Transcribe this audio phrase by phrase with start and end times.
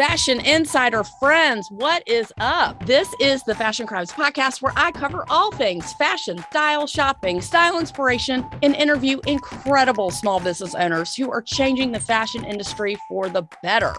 [0.00, 2.86] Fashion Insider friends, what is up?
[2.86, 7.78] This is the Fashion Crimes podcast where I cover all things fashion, style, shopping, style
[7.78, 13.42] inspiration, and interview incredible small business owners who are changing the fashion industry for the
[13.62, 13.92] better.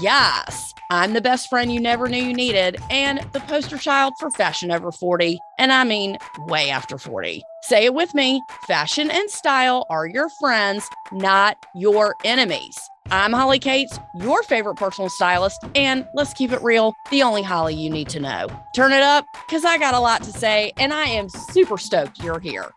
[0.00, 4.32] Yes, I'm the best friend you never knew you needed and the poster child for
[4.32, 5.38] fashion over 40.
[5.60, 7.44] And I mean, way after 40.
[7.68, 12.78] Say it with me fashion and style are your friends, not your enemies.
[13.10, 17.74] I'm Holly Katz, your favorite personal stylist, and let's keep it real, the only Holly
[17.74, 18.48] you need to know.
[18.76, 22.22] Turn it up, because I got a lot to say, and I am super stoked
[22.22, 22.70] you're here.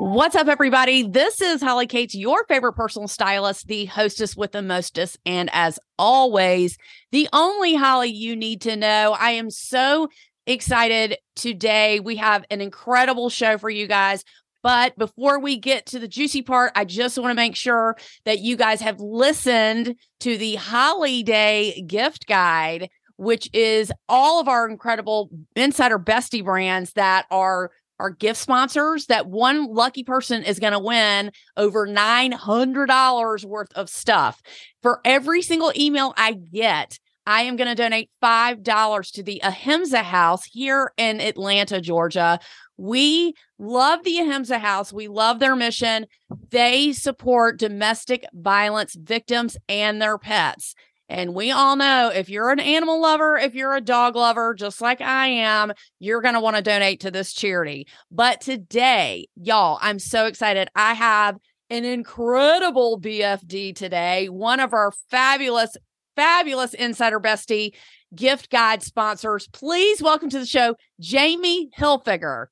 [0.00, 1.02] What's up, everybody?
[1.02, 5.80] This is Holly Katz, your favorite personal stylist, the hostess with the mostest, and as
[5.98, 6.76] always,
[7.10, 9.16] the only Holly you need to know.
[9.18, 10.08] I am so
[10.48, 12.00] excited today.
[12.00, 14.24] We have an incredible show for you guys.
[14.62, 18.40] But before we get to the juicy part, I just want to make sure that
[18.40, 25.30] you guys have listened to the holiday gift guide, which is all of our incredible
[25.54, 27.70] insider bestie brands that are
[28.00, 33.88] our gift sponsors that one lucky person is going to win over $900 worth of
[33.88, 34.40] stuff.
[34.82, 36.98] For every single email I get,
[37.28, 42.40] I am going to donate $5 to the Ahimsa House here in Atlanta, Georgia,
[42.78, 44.92] we love the Ahimsa House.
[44.92, 46.06] We love their mission.
[46.50, 50.74] They support domestic violence victims and their pets.
[51.08, 54.80] And we all know if you're an animal lover, if you're a dog lover, just
[54.80, 57.88] like I am, you're going to want to donate to this charity.
[58.10, 60.68] But today, y'all, I'm so excited.
[60.76, 61.36] I have
[61.70, 65.76] an incredible BFD today, one of our fabulous,
[66.18, 67.72] fabulous insider bestie,
[68.12, 69.46] gift guide sponsors.
[69.52, 72.46] Please welcome to the show, Jaimie Hilfiger.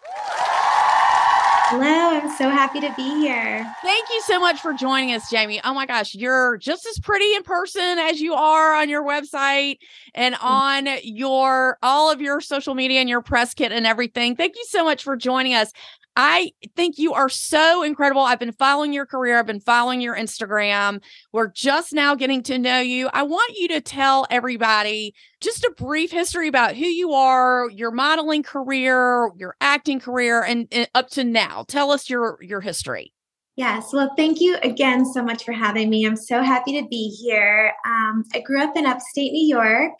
[1.68, 3.66] Hello, I'm so happy to be here.
[3.82, 5.60] Thank you so much for joining us, Jaimie.
[5.64, 9.78] Oh my gosh, you're just as pretty in person as you are on your website
[10.14, 10.46] and mm-hmm.
[10.46, 14.36] on your all of your social media and your press kit and everything.
[14.36, 15.72] Thank you so much for joining us.
[16.16, 18.22] I think you are so incredible.
[18.22, 21.02] I've been following your career, I've been following your Instagram.
[21.32, 23.10] We're just now getting to know you.
[23.12, 27.90] I want you to tell everybody just a brief history about who you are, your
[27.90, 31.64] modeling career, your acting career, and, and up to now.
[31.68, 33.12] Tell us your your history.
[33.56, 33.90] Yes.
[33.92, 36.06] Well, thank you again so much for having me.
[36.06, 37.72] I'm so happy to be here.
[37.86, 39.94] Um, I grew up in upstate New York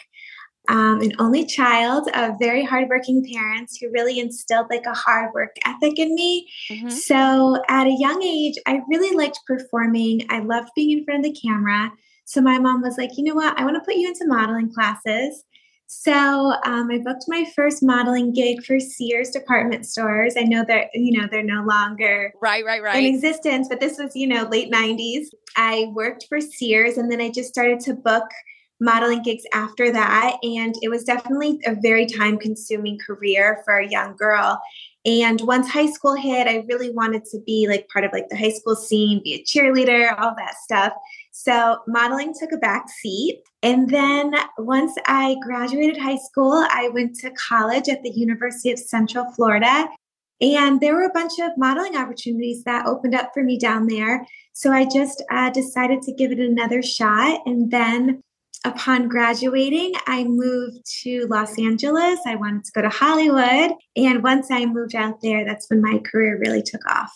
[0.69, 5.57] um, an only child of very hardworking parents who really instilled like a hard work
[5.65, 6.49] ethic in me.
[6.71, 6.91] Mm-hmm.
[6.91, 10.27] So at a young age, I really liked performing.
[10.31, 11.93] I loved being in front of the camera.
[12.25, 13.59] So my mom was like, you know what?
[13.59, 15.45] I want to put you into modeling classes.
[15.89, 16.13] So
[16.65, 20.35] um, I booked my first modeling gig for Sears department stores.
[20.37, 23.97] I know that you know they're no longer right, right, right in existence, but this
[23.97, 25.27] was you know late '90s.
[25.57, 28.25] I worked for Sears, and then I just started to book
[28.81, 30.37] modeling gigs after that.
[30.43, 34.61] And it was definitely a very time consuming career for a young girl.
[35.05, 38.37] And once high school hit, I really wanted to be like part of like the
[38.37, 40.93] high school scene, be a cheerleader, all that stuff.
[41.31, 43.41] So modeling took a back seat.
[43.63, 48.79] And then once I graduated high school, I went to college at the University of
[48.81, 49.87] Central Florida.
[50.41, 54.27] And there were a bunch of modeling opportunities that opened up for me down there.
[54.53, 57.43] So I just uh, decided to give it another shot.
[57.47, 58.23] And then
[58.67, 62.21] upon graduating, I moved to Los Angeles.
[62.27, 63.73] I wanted to go to Hollywood.
[63.97, 67.13] And once I moved out there, that's when my career really took off.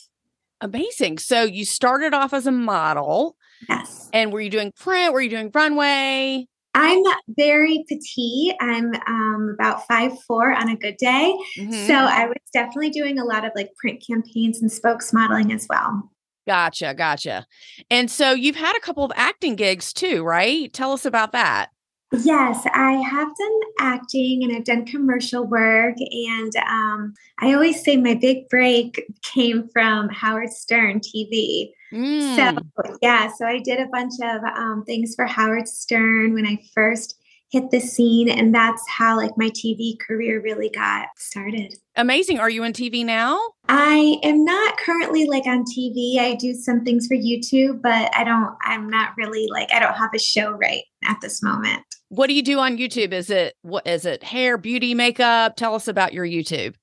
[0.60, 1.18] Amazing.
[1.18, 3.36] So you started off as a model.
[3.68, 4.08] Yes.
[4.12, 5.12] And were you doing print?
[5.12, 6.46] Were you doing runway?
[6.72, 8.54] I'm very petite.
[8.60, 11.34] I'm um, about five four on a good day.
[11.58, 11.86] Mm-hmm.
[11.86, 15.66] So I was definitely doing a lot of like print campaigns and spokes modeling as
[15.68, 16.10] well.
[16.46, 17.46] Gotcha, gotcha.
[17.90, 20.72] And so you've had a couple of acting gigs too, right?
[20.72, 21.70] Tell us about that.
[22.12, 25.94] Yes, I have done acting and I've done commercial work.
[25.98, 31.70] And um, I always say my big break came from Howard Stern TV.
[31.92, 32.36] Mm.
[32.36, 36.58] So, yeah, so I did a bunch of um, things for Howard Stern when I
[36.74, 37.19] first
[37.50, 38.28] hit the scene.
[38.28, 41.74] And that's how like my TV career really got started.
[41.96, 42.38] Amazing.
[42.38, 43.40] Are you on TV now?
[43.68, 46.18] I am not currently like on TV.
[46.18, 49.94] I do some things for YouTube, but I don't, I'm not really like, I don't
[49.94, 51.82] have a show right at this moment.
[52.08, 53.12] What do you do on YouTube?
[53.12, 54.22] Is it, what is it?
[54.22, 55.56] Hair, beauty, makeup?
[55.56, 56.74] Tell us about your YouTube.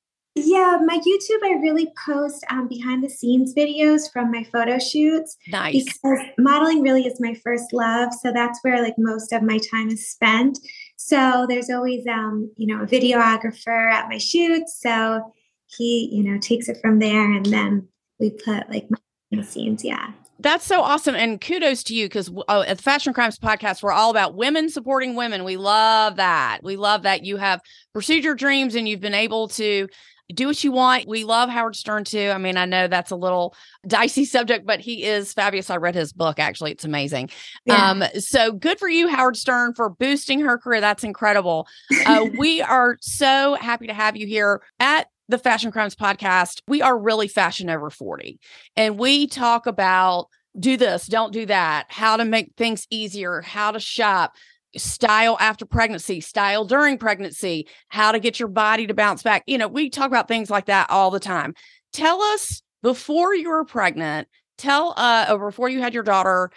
[0.45, 5.37] Yeah, my YouTube, I really post um, behind the scenes videos from my photo shoots.
[5.47, 5.85] Nice.
[5.85, 8.13] Because modeling really is my first love.
[8.13, 10.59] So that's where like most of my time is spent.
[10.97, 14.79] So there's always, um, you know, a videographer at my shoots.
[14.81, 15.33] So
[15.67, 17.31] he, you know, takes it from there.
[17.31, 17.87] And then
[18.19, 18.87] we put like
[19.31, 19.83] my scenes.
[19.83, 20.11] Yeah.
[20.39, 21.15] That's so awesome.
[21.15, 24.69] And kudos to you because uh, at the Fashion Crimes podcast, we're all about women
[24.69, 25.43] supporting women.
[25.43, 26.59] We love that.
[26.61, 27.61] We love that you have
[27.93, 29.87] pursued your dreams and you've been able to
[30.33, 31.07] do what you want.
[31.07, 32.31] We love Howard Stern too.
[32.33, 35.69] I mean, I know that's a little dicey subject, but he is fabulous.
[35.69, 36.71] I read his book actually.
[36.71, 37.29] It's amazing.
[37.65, 37.91] Yeah.
[37.91, 40.81] Um, so good for you, Howard Stern, for boosting her career.
[40.81, 41.67] That's incredible.
[42.05, 46.81] Uh, we are so happy to have you here at the Fashion Crimes podcast, we
[46.81, 48.39] are really fashion over 40.
[48.75, 50.27] And we talk about
[50.57, 54.33] do this, don't do that, how to make things easier, how to shop,
[54.75, 59.43] style after pregnancy, style during pregnancy, how to get your body to bounce back.
[59.47, 61.53] You know, we talk about things like that all the time.
[61.93, 64.27] Tell us before you were pregnant,
[64.57, 66.51] tell uh or before you had your daughter,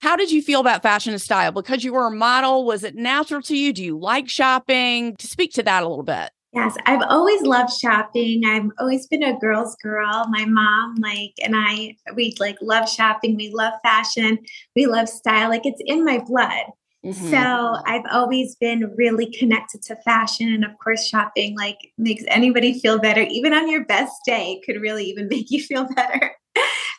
[0.00, 1.52] how did you feel about fashion and style?
[1.52, 3.72] Because you were a model, was it natural to you?
[3.72, 5.16] Do you like shopping?
[5.16, 6.30] To speak to that a little bit.
[6.52, 8.44] Yes, I've always loved shopping.
[8.46, 10.26] I've always been a girl's girl.
[10.28, 13.34] My mom, like, and I, we like love shopping.
[13.34, 14.38] We love fashion.
[14.76, 15.48] We love style.
[15.48, 16.66] Like, it's in my blood.
[17.04, 17.30] Mm-hmm.
[17.30, 20.52] So I've always been really connected to fashion.
[20.52, 23.22] And of course, shopping like makes anybody feel better.
[23.22, 26.32] Even on your best day, could really even make you feel better.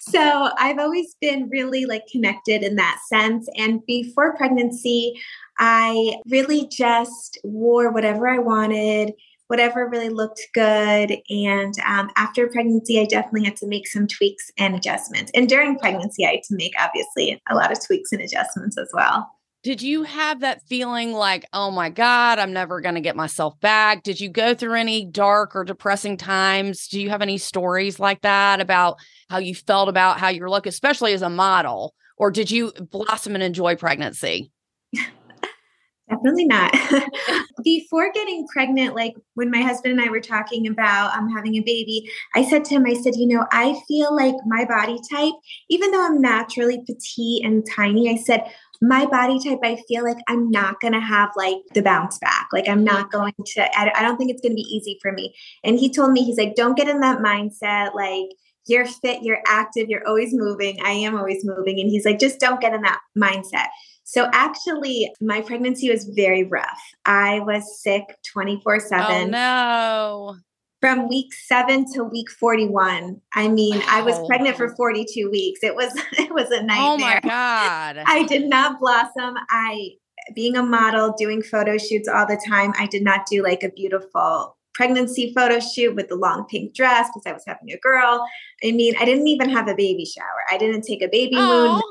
[0.01, 3.47] so I've always been really like connected in that sense.
[3.57, 5.13] And before pregnancy,
[5.57, 9.13] I really just wore whatever I wanted
[9.47, 11.17] whatever really looked good.
[11.29, 15.31] And um, after pregnancy, I definitely had to make some tweaks and adjustments.
[15.35, 18.89] And during pregnancy, I had to make obviously a lot of tweaks and adjustments as
[18.93, 19.29] well.
[19.65, 23.59] Did you have that feeling like, oh my God, I'm never going to get myself
[23.61, 24.03] back?
[24.03, 26.87] Did you go through any dark or depressing times?
[26.87, 30.67] Do you have any stories like that about how you felt about how you look,
[30.67, 31.95] especially as a model?
[32.15, 34.51] Or did you blossom and enjoy pregnancy?
[36.09, 36.71] Definitely not.
[37.63, 41.61] Before getting pregnant, like when my husband and I were talking about um, having a
[41.61, 45.33] baby, I said to him, I said, you know, I feel like my body type,
[45.69, 48.45] even though I'm naturally petite and tiny, I said,
[48.81, 52.47] my body type, I feel like I'm not going to have like the bounce back.
[52.51, 55.35] Like I'm not going to, I don't think it's going to be easy for me.
[55.63, 57.93] And he told me, he's like, don't get in that mindset.
[57.95, 58.29] Like,
[58.67, 60.79] you're fit, you're active, you're always moving.
[60.83, 61.79] I am always moving.
[61.79, 63.67] And he's like, just don't get in that mindset.
[64.03, 66.81] So actually, my pregnancy was very rough.
[67.05, 69.05] I was sick 24 7.
[69.05, 70.35] Oh, no.
[70.85, 73.19] From week seven to week 41.
[73.33, 73.81] I mean.
[73.89, 75.61] I was pregnant for 42 weeks.
[75.63, 76.77] It was it was a nightmare.
[76.79, 78.03] Oh my God.
[78.05, 79.35] I did not blossom.
[79.49, 79.93] I
[80.35, 83.69] being a model, doing photo shoots all the time, I did not do like a
[83.69, 88.23] beautiful pregnancy photo shoot with the long pink dress because I was having a girl.
[88.63, 90.43] I mean, I didn't even have a baby shower.
[90.51, 91.81] I didn't take a baby moon.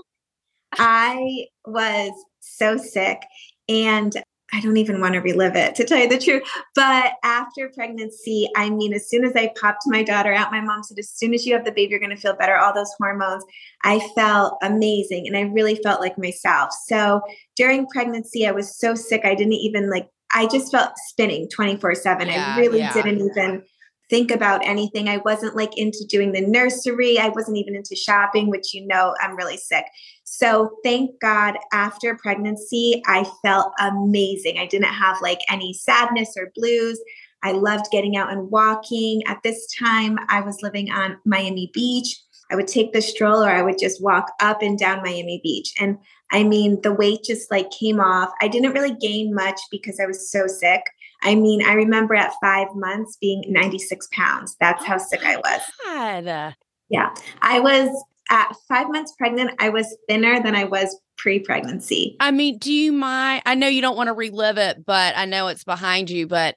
[0.74, 3.22] I was so sick
[3.68, 4.14] and
[4.54, 6.42] I don't even want to relive it to tell you the truth.
[6.76, 10.84] But after pregnancy, I mean, as soon as I popped my daughter out, my mom
[10.84, 12.56] said, as soon as you have the baby, you're going to feel better.
[12.56, 13.44] All those hormones.
[13.82, 16.70] I felt amazing and I really felt like myself.
[16.86, 17.20] So
[17.56, 19.22] during pregnancy, I was so sick.
[19.24, 22.28] I didn't even like, I just felt spinning 24 7.
[22.28, 22.92] I really yeah.
[22.92, 23.64] didn't even
[24.10, 25.08] think about anything.
[25.08, 27.18] I wasn't like into doing the nursery.
[27.18, 29.86] I wasn't even into shopping, which you know I'm really sick.
[30.24, 34.58] So thank God after pregnancy, I felt amazing.
[34.58, 37.00] I didn't have like any sadness or blues.
[37.42, 39.22] I loved getting out and walking.
[39.26, 42.20] At this time, I was living on Miami Beach.
[42.50, 45.72] I would take the stroller, I would just walk up and down Miami Beach.
[45.80, 45.98] And
[46.30, 48.30] I mean, the weight just like came off.
[48.40, 50.82] I didn't really gain much because I was so sick.
[51.24, 54.56] I mean, I remember at five months being 96 pounds.
[54.60, 55.60] That's how sick I was.
[55.84, 56.54] God.
[56.90, 57.14] Yeah.
[57.42, 57.88] I was
[58.30, 62.16] at five months pregnant, I was thinner than I was pre pregnancy.
[62.20, 63.42] I mean, do you mind?
[63.46, 66.56] I know you don't want to relive it, but I know it's behind you, but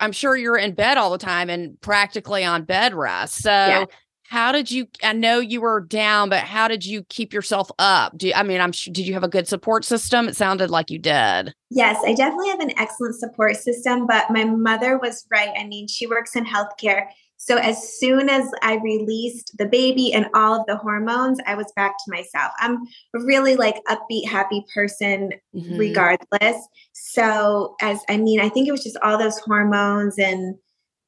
[0.00, 3.42] I'm sure you're in bed all the time and practically on bed rest.
[3.42, 3.84] So, yeah
[4.28, 8.16] how did you i know you were down but how did you keep yourself up?
[8.16, 10.28] Do you, i mean i'm sure did you have a good support system?
[10.28, 11.54] It sounded like you did.
[11.70, 15.50] Yes i definitely have an excellent support system but my mother was right.
[15.58, 17.06] I mean she works in healthcare.
[17.38, 21.72] So as soon as i released the baby and all of the hormones i was
[21.74, 22.52] back to myself.
[22.58, 22.80] I'm
[23.14, 25.78] really like upbeat happy person mm-hmm.
[25.78, 26.68] regardless.
[26.92, 30.56] So as i mean i think it was just all those hormones and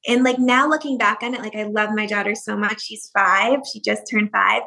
[0.07, 2.83] and like now looking back on it, like I love my daughter so much.
[2.83, 3.61] She's five.
[3.71, 4.62] She just turned five.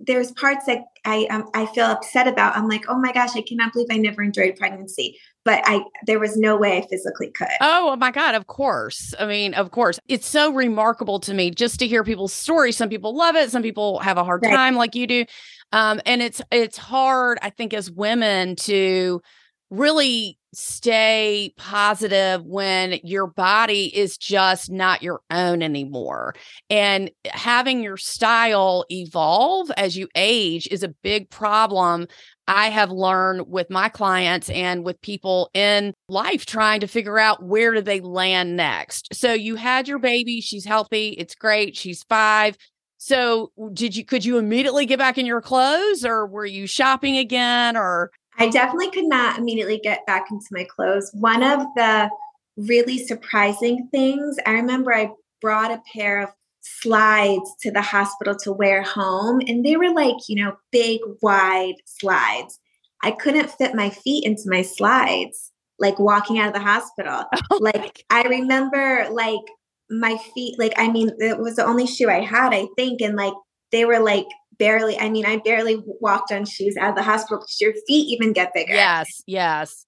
[0.00, 2.56] There's parts that I um, I feel upset about.
[2.56, 5.18] I'm like, oh my gosh, I cannot believe I never enjoyed pregnancy.
[5.44, 7.48] But I there was no way I physically could.
[7.60, 9.14] Oh my god, of course.
[9.18, 10.00] I mean, of course.
[10.08, 12.76] It's so remarkable to me just to hear people's stories.
[12.76, 13.50] Some people love it.
[13.50, 14.54] Some people have a hard right.
[14.54, 15.24] time, like you do.
[15.72, 19.22] Um, and it's it's hard, I think, as women to
[19.70, 26.34] really stay positive when your body is just not your own anymore.
[26.70, 32.06] And having your style evolve as you age is a big problem.
[32.46, 37.42] I have learned with my clients and with people in life trying to figure out
[37.42, 39.14] where do they land next.
[39.14, 42.56] So you had your baby, she's healthy, it's great, she's 5.
[42.98, 47.18] So did you could you immediately get back in your clothes or were you shopping
[47.18, 51.10] again or I definitely could not immediately get back into my clothes.
[51.14, 52.10] One of the
[52.56, 55.10] really surprising things, I remember I
[55.40, 60.28] brought a pair of slides to the hospital to wear home, and they were like,
[60.28, 62.58] you know, big, wide slides.
[63.02, 67.24] I couldn't fit my feet into my slides, like walking out of the hospital.
[67.50, 69.42] Oh like, I remember, like,
[69.90, 73.16] my feet, like, I mean, it was the only shoe I had, I think, and
[73.16, 73.34] like,
[73.70, 74.26] they were like
[74.58, 78.08] barely, I mean, I barely walked on shoes out of the hospital because your feet
[78.08, 78.74] even get bigger.
[78.74, 79.86] Yes, yes.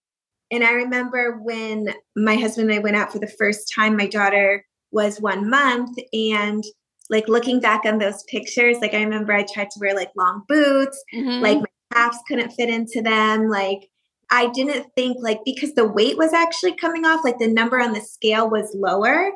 [0.50, 4.06] And I remember when my husband and I went out for the first time, my
[4.06, 5.98] daughter was one month.
[6.12, 6.64] And
[7.10, 10.44] like looking back on those pictures, like I remember I tried to wear like long
[10.48, 11.42] boots, mm-hmm.
[11.42, 13.48] like my calves couldn't fit into them.
[13.48, 13.88] Like
[14.30, 17.92] I didn't think like because the weight was actually coming off, like the number on
[17.92, 19.30] the scale was lower,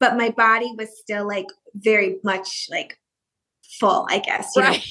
[0.00, 2.98] but my body was still like very much like
[3.78, 4.52] full, I guess.
[4.56, 4.84] right.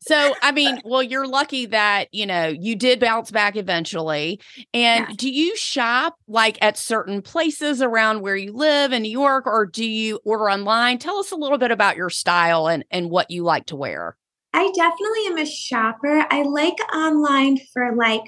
[0.00, 4.40] so, I mean, well, you're lucky that, you know, you did bounce back eventually.
[4.74, 5.16] And yes.
[5.16, 9.66] do you shop like at certain places around where you live in New York or
[9.66, 10.98] do you order online?
[10.98, 14.16] Tell us a little bit about your style and, and what you like to wear.
[14.52, 16.26] I definitely am a shopper.
[16.30, 18.22] I like online for like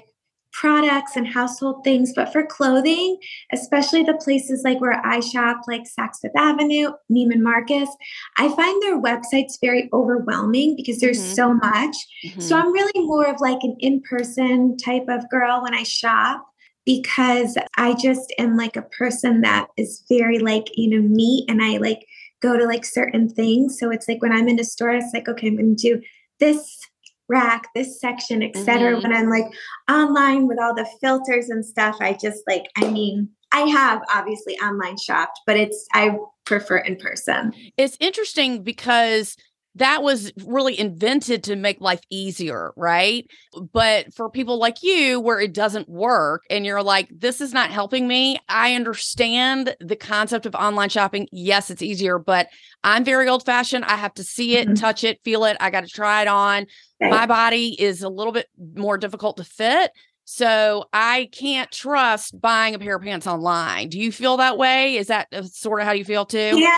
[0.53, 3.17] products and household things, but for clothing,
[3.51, 7.89] especially the places like where I shop, like Saks Fifth Avenue, Neiman Marcus,
[8.37, 11.33] I find their websites very overwhelming because there's mm-hmm.
[11.33, 11.95] so much.
[12.25, 12.41] Mm-hmm.
[12.41, 16.45] So I'm really more of like an in person type of girl when I shop
[16.85, 21.63] because I just am like a person that is very like, you know, me and
[21.63, 22.05] I like
[22.41, 23.79] go to like certain things.
[23.79, 26.01] So it's like when I'm in a store, it's like, okay, I'm going to do
[26.39, 26.82] this
[27.29, 28.93] rack, this section, etc.
[28.93, 29.01] Mm-hmm.
[29.01, 29.45] When I'm like
[29.89, 34.55] online with all the filters and stuff, I just like, I mean, I have obviously
[34.57, 37.53] online shopped, but it's I prefer in person.
[37.77, 39.37] It's interesting because
[39.75, 43.27] that was really invented to make life easier, right?
[43.71, 47.71] But for people like you, where it doesn't work and you're like, this is not
[47.71, 51.27] helping me, I understand the concept of online shopping.
[51.31, 52.49] Yes, it's easier, but
[52.83, 53.85] I'm very old fashioned.
[53.85, 54.75] I have to see it, mm-hmm.
[54.75, 55.57] touch it, feel it.
[55.59, 56.67] I got to try it on.
[57.01, 57.09] Right.
[57.09, 59.91] My body is a little bit more difficult to fit.
[60.25, 63.89] So I can't trust buying a pair of pants online.
[63.89, 64.95] Do you feel that way?
[64.95, 66.53] Is that uh, sort of how you feel too?
[66.57, 66.77] Yeah,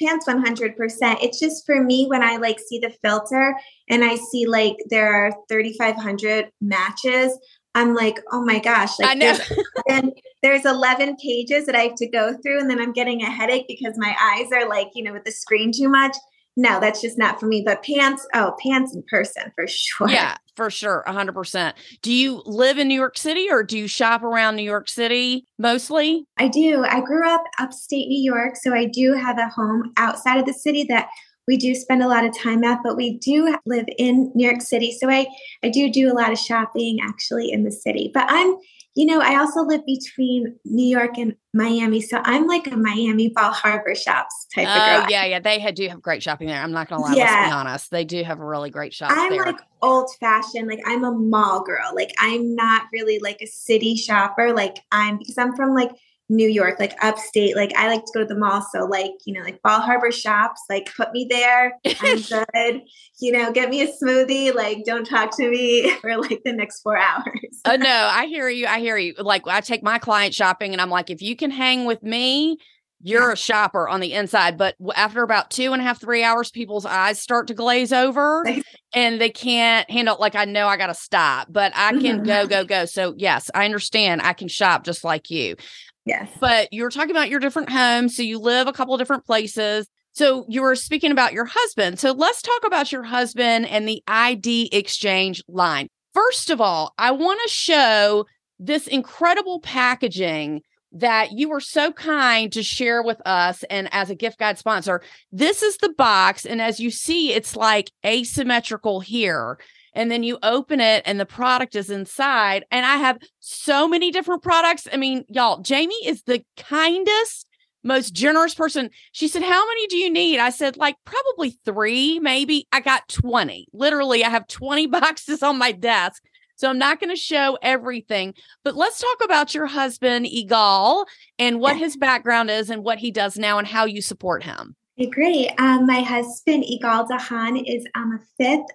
[0.00, 0.74] pants 100%
[1.22, 3.54] it's just for me when i like see the filter
[3.88, 7.38] and i see like there are 3500 matches
[7.74, 9.38] i'm like oh my gosh like I know.
[9.86, 10.04] There's,
[10.42, 13.66] there's 11 pages that i have to go through and then i'm getting a headache
[13.68, 16.16] because my eyes are like you know with the screen too much
[16.56, 17.62] no, that's just not for me.
[17.64, 20.08] But pants, oh, pants in person for sure.
[20.08, 21.02] Yeah, for sure.
[21.06, 21.72] 100%.
[22.02, 25.46] Do you live in New York City or do you shop around New York City
[25.58, 26.26] mostly?
[26.38, 26.84] I do.
[26.84, 28.56] I grew up upstate New York.
[28.56, 31.08] So I do have a home outside of the city that
[31.46, 34.60] we do spend a lot of time at, but we do live in New York
[34.60, 34.96] City.
[34.98, 35.26] So I,
[35.62, 38.10] I do do a lot of shopping actually in the city.
[38.12, 38.56] But I'm
[38.94, 43.28] you know, I also live between New York and Miami, so I'm like a Miami
[43.28, 45.10] Bal Harbour shops type oh, of girl.
[45.10, 46.62] yeah, yeah, they do have great shopping there.
[46.62, 47.24] I'm not gonna lie, yeah.
[47.24, 49.10] let's be honest, they do have a really great shop.
[49.12, 49.44] I'm there.
[49.44, 51.92] like old fashioned, like I'm a mall girl.
[51.92, 54.52] Like I'm not really like a city shopper.
[54.52, 55.90] Like I'm because I'm from like
[56.28, 57.54] New York, like upstate.
[57.54, 58.66] Like I like to go to the mall.
[58.72, 61.78] So like, you know, like Bal Harbour shops, like put me there.
[62.00, 62.22] I'm
[62.54, 62.82] good.
[63.20, 64.54] You know, get me a smoothie.
[64.54, 67.60] Like don't talk to me for like the next four hours.
[67.66, 68.66] oh no, I hear you.
[68.66, 69.14] I hear you.
[69.18, 72.58] Like I take my client shopping and I'm like, if you can hang with me,
[73.06, 74.56] you're a shopper on the inside.
[74.56, 78.46] But after about two and a half, three hours, people's eyes start to glaze over
[78.94, 82.24] and they can't handle like I know I gotta stop, but I can mm-hmm.
[82.24, 82.86] go, go, go.
[82.86, 85.56] So yes, I understand I can shop just like you.
[86.04, 86.28] Yes.
[86.40, 88.16] But you were talking about your different homes.
[88.16, 89.88] So you live a couple different places.
[90.12, 91.98] So you were speaking about your husband.
[91.98, 95.88] So let's talk about your husband and the ID X-Change line.
[96.12, 98.26] First of all, I want to show
[98.58, 104.14] this incredible packaging that you were so kind to share with us and as a
[104.14, 105.02] gift guide sponsor.
[105.32, 106.46] This is the box.
[106.46, 109.58] And as you see, it's like asymmetrical here
[109.94, 112.64] and then you open it and the product is inside.
[112.70, 114.88] And I have so many different products.
[114.92, 117.46] I mean, y'all, Jaimie is the kindest,
[117.82, 118.90] most generous person.
[119.12, 120.38] She said, How many do you need?
[120.38, 122.66] I said, like probably three, maybe.
[122.72, 123.68] I got 20.
[123.72, 126.22] Literally, I have 20 boxes on my desk
[126.56, 128.34] So I'm not going to show everything,
[128.64, 131.06] but let's talk about your husband, Igal,
[131.38, 134.76] and what his background is and what he does now and how you support him.
[134.98, 135.50] Okay, great.
[135.58, 138.70] Um, my husband, Igal Dahan, is um, a fifth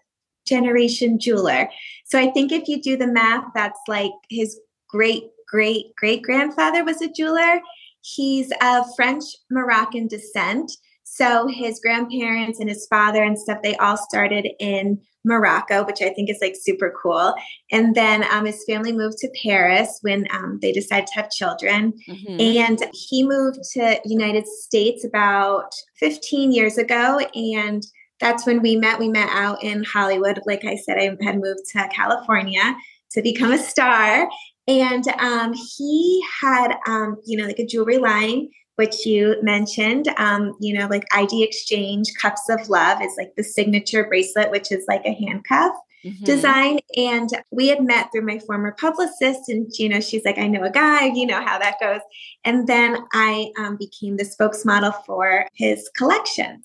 [0.49, 1.69] generation jeweler.
[2.05, 6.83] So I think if you do the math, that's like his great great great grandfather
[6.83, 7.61] was a jeweler.
[8.01, 10.71] He's of French Moroccan descent.
[11.03, 16.09] So his grandparents and his father and stuff, they all started in Morocco, which I
[16.09, 17.33] think is like super cool.
[17.71, 21.93] And then um, his family moved to Paris when um, they decided to have children.
[22.07, 22.39] Mm-hmm.
[22.39, 27.19] And he moved to United States about 15 years ago.
[27.35, 27.83] And
[28.19, 28.99] that's when we met.
[28.99, 30.39] We met out in Hollywood.
[30.45, 32.75] Like I said, I had moved to California
[33.11, 34.29] to become a star.
[34.67, 40.53] And um, he had, um, you know, like a jewelry line, which you mentioned, um,
[40.61, 44.85] you know, like ID X-Change Cuffs of Love is like the signature bracelet, which is
[44.87, 45.73] like a handcuff.
[46.05, 46.23] Mm-hmm.
[46.23, 46.79] design.
[46.95, 50.63] And we had met through my former publicist, and you know, she's like, I know
[50.63, 51.99] a guy, you know how that goes.
[52.45, 56.63] And then I um, became the spokesmodel for his collection.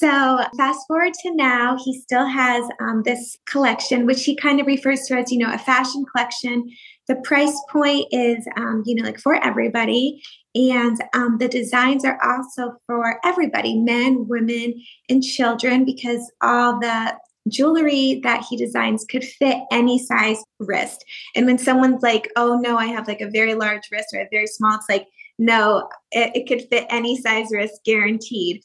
[0.00, 4.66] So, fast forward to now, he still has um, this collection, which he kind of
[4.68, 6.70] refers to as, you know, a fashion collection.
[7.08, 10.22] The price point is, um, you know, like for everybody.
[10.54, 14.74] And um, the designs are also for everybody men, women,
[15.08, 17.16] and children because all the
[17.48, 21.04] jewelry that he designs could fit any size wrist.
[21.34, 24.28] And when someone's like, oh no, I have like a very large wrist or a
[24.30, 25.08] very small, it's like,
[25.40, 28.62] no, it, it could fit any size wrist guaranteed.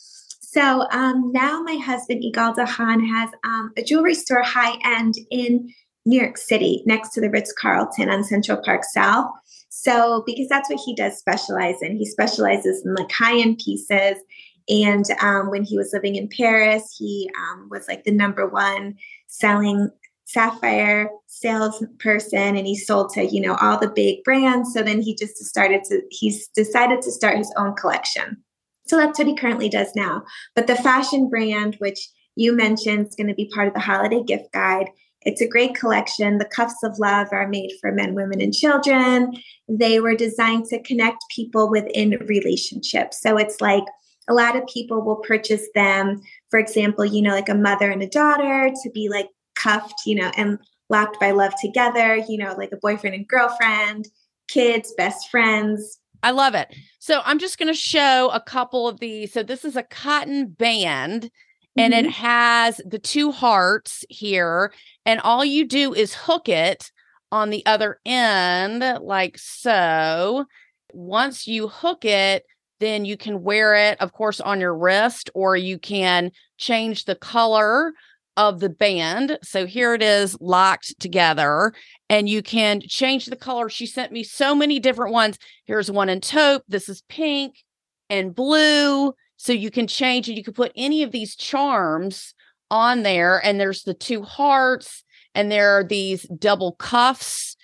[0.53, 5.73] So um, now my husband, Igal Dahan, has um, a jewelry store high end in
[6.05, 9.31] New York City next to the Ritz Carlton on Central Park South.
[9.69, 14.21] So, because that's what he does specialize in, he specializes in like high end pieces.
[14.69, 18.93] And um, when he was living in Paris, he um, was like the number one
[19.25, 19.89] selling
[20.25, 25.13] sapphire salesperson and he sold to you know all the big brands so then he
[25.13, 28.41] just started to he's decided to start his own collection
[28.85, 30.23] so that's what he currently does now.
[30.55, 34.23] But the fashion brand, which you mentioned, is going to be part of the holiday
[34.23, 34.89] gift guide.
[35.21, 36.37] It's a great collection.
[36.37, 39.33] The cuffs of love are made for men, women, and children.
[39.69, 43.21] They were designed to connect people within relationships.
[43.21, 43.85] So it's like
[44.29, 48.03] a lot of people will purchase them, for example, you know, like a mother and
[48.03, 52.53] a daughter to be like cuffed, you know, and locked by love together, you know,
[52.57, 54.07] like a boyfriend and girlfriend,
[54.49, 56.73] kids, best friends, I love it.
[56.99, 59.33] So I'm just going to show a couple of these.
[59.33, 61.29] So this is a cotton band
[61.75, 62.05] and mm-hmm.
[62.05, 64.73] it has the two hearts here.
[65.05, 66.91] And all you do is hook it
[67.31, 70.45] on the other end, like so.
[70.93, 72.45] Once you hook it,
[72.79, 77.15] then you can wear it, of course, on your wrist, or you can change the
[77.15, 77.93] color
[78.37, 79.37] of the band.
[79.43, 81.73] So here it is locked together
[82.09, 83.69] and you can change the color.
[83.69, 85.37] She sent me so many different ones.
[85.65, 86.63] Here's one in taupe.
[86.67, 87.63] This is pink
[88.09, 89.13] and blue.
[89.37, 92.33] So you can change and you can put any of these charms
[92.71, 93.43] on there.
[93.43, 95.03] And there's the two hearts
[95.35, 97.55] and there are these double cuffs.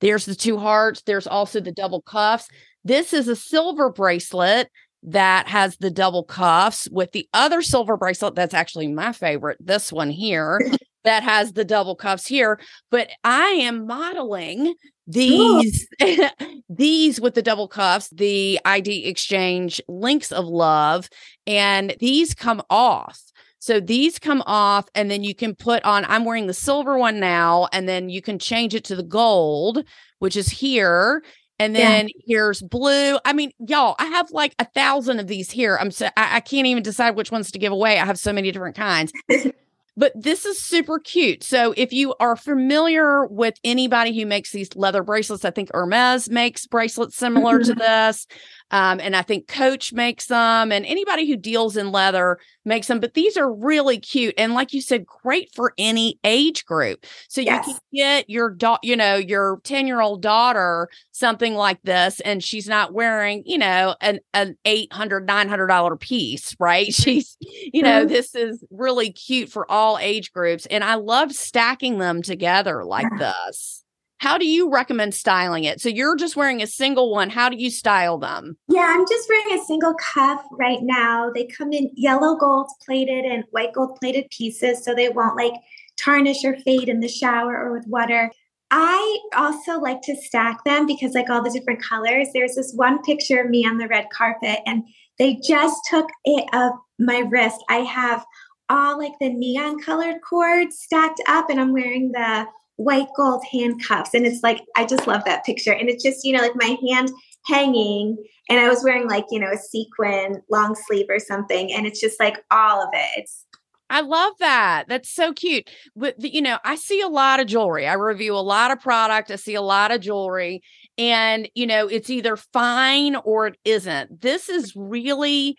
[0.00, 1.02] There's the two hearts.
[1.02, 2.48] There's also the double cuffs.
[2.84, 4.68] This is a silver bracelet
[5.02, 9.92] that has the double cuffs with the other silver bracelet that's actually my favorite this
[9.92, 10.60] one here
[11.04, 12.58] that has the double cuffs here
[12.90, 14.74] but i am modeling
[15.08, 15.88] these
[16.68, 21.08] these with the double cuffs the ID X-Change links of love
[21.46, 23.18] and these come off.
[23.60, 27.18] So these come off and then you can put on i'm wearing the silver one
[27.18, 29.84] now and then you can change it to the gold
[30.20, 31.24] which is here
[31.58, 32.14] and then yeah.
[32.26, 33.18] here's blue.
[33.24, 35.76] I mean, y'all, I have like a thousand of these here.
[35.80, 37.98] I'm so I, I can't even decide which ones to give away.
[37.98, 39.12] I have so many different kinds.
[39.96, 41.42] but this is super cute.
[41.42, 46.30] So if you are familiar with anybody who makes these leather bracelets, I think Hermes
[46.30, 47.80] makes bracelets similar to mm-hmm.
[47.80, 48.26] this.
[48.70, 53.00] Um, and I think Coach makes them, and anybody who deals in leather makes them.
[53.00, 57.06] But these are really cute, and like you said, great for any age group.
[57.28, 57.66] So yes.
[57.66, 62.20] you can get your daughter, you know, your ten year old daughter something like this,
[62.20, 66.94] and she's not wearing, you know, an an eight hundred nine hundred dollar piece, right?
[66.98, 68.08] She's, you know, mm-hmm.
[68.08, 73.06] this is really cute for all age groups, and I love stacking them together like
[73.18, 73.84] this.
[74.18, 75.80] How do you recommend styling it?
[75.80, 77.30] So you're just wearing a single one.
[77.30, 78.56] How do you style them?
[78.68, 81.30] Yeah, I'm just wearing a single cuff right now.
[81.32, 85.54] They come in yellow gold plated and white gold plated pieces so they won't like
[85.96, 88.30] tarnish or fade in the shower or with water.
[88.70, 92.28] I also like to stack them because like all the different colors.
[92.34, 94.82] There's this one picture of me on the red carpet and
[95.18, 97.64] they just took it of my wrist.
[97.68, 98.26] I have
[98.68, 102.46] all like the neon colored cords stacked up and I'm wearing the
[102.78, 104.14] white gold handcuffs.
[104.14, 105.72] And it's like, I just love that picture.
[105.72, 107.10] And it's just, you know, like my hand
[107.44, 108.16] hanging
[108.48, 111.72] and I was wearing like, you know, a sequin long sleeve or something.
[111.72, 113.10] And it's just like all of it.
[113.16, 113.44] It's
[113.90, 114.84] I love that.
[114.88, 115.68] That's so cute.
[115.96, 117.86] But you know, I see a lot of jewelry.
[117.86, 119.30] I review a lot of product.
[119.30, 120.60] I see a lot of jewelry,
[120.98, 124.20] and you know, it's either fine or it isn't.
[124.20, 125.56] This is really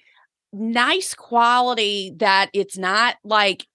[0.54, 3.66] nice quality that it's not like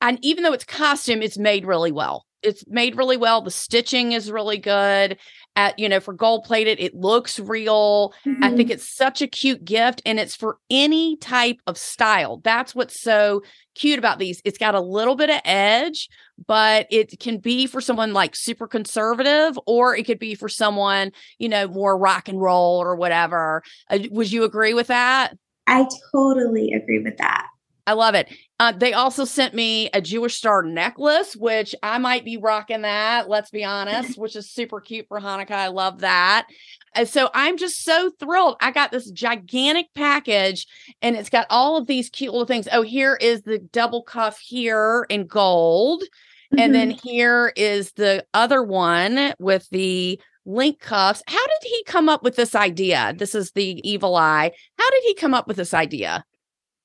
[0.00, 2.24] and even though it's costume, it's made really well.
[2.42, 3.40] It's made really well.
[3.40, 5.18] The stitching is really good.
[5.56, 8.14] At you know, for gold plated, it looks real.
[8.24, 8.44] Mm-hmm.
[8.44, 12.40] I think it's such a cute gift, and it's for any type of style.
[12.44, 13.42] That's what's so
[13.74, 14.40] cute about these.
[14.44, 16.08] It's got a little bit of edge,
[16.46, 21.10] but it can be for someone like super conservative, or it could be for someone,
[21.38, 23.62] you know, more rock and roll or whatever.
[23.90, 25.36] Uh, would you agree with that?
[25.66, 27.48] I totally agree with that.
[27.88, 28.30] I love it.
[28.60, 33.30] Uh, they also sent me a Jewish star necklace, which I might be rocking that,
[33.30, 35.52] let's be honest, which is super cute for Hanukkah.
[35.52, 36.46] I love that.
[36.94, 38.56] And so I'm just so thrilled.
[38.60, 40.66] I got this gigantic package
[41.00, 42.68] and it's got all of these cute little things.
[42.70, 46.02] Oh, here is the double cuff here in gold.
[46.02, 46.58] Mm-hmm.
[46.58, 47.08] And then mm-hmm.
[47.08, 51.22] here is the other one with the link cuffs.
[51.26, 53.14] How did he come up with this idea?
[53.16, 54.50] This is the evil eye.
[54.76, 56.22] How did he come up with this idea?